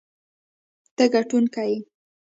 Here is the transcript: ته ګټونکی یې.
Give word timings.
ته 0.95 1.03
ګټونکی 1.13 1.61
یې. 1.71 1.75